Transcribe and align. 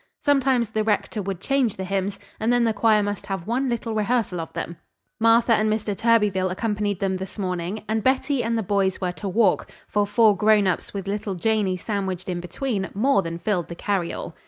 Sometimes 0.23 0.71
the 0.71 0.83
rector 0.83 1.21
would 1.21 1.39
change 1.39 1.75
the 1.77 1.83
hymns, 1.83 2.17
and 2.39 2.51
then 2.51 2.63
the 2.63 2.73
choir 2.73 3.03
must 3.03 3.27
have 3.27 3.45
one 3.45 3.69
little 3.69 3.93
rehearsal 3.93 4.39
of 4.41 4.51
them. 4.53 4.77
Martha 5.19 5.53
and 5.55 5.71
Mr. 5.71 5.95
Thurbyfil 5.95 6.49
accompanied 6.49 6.99
them 6.99 7.17
this 7.17 7.37
morning, 7.37 7.83
and 7.87 8.03
Betty 8.03 8.43
and 8.43 8.57
the 8.57 8.63
boys 8.63 8.99
were 8.99 9.11
to 9.11 9.29
walk, 9.29 9.69
for 9.87 10.07
four 10.07 10.35
grown 10.35 10.65
ups 10.65 10.91
with 10.91 11.07
little 11.07 11.35
Janey 11.35 11.77
sandwiched 11.77 12.29
in 12.29 12.39
between 12.39 12.89
more 12.95 13.21
than 13.21 13.37
filled 13.37 13.67
the 13.67 13.75
carryall. 13.75 14.33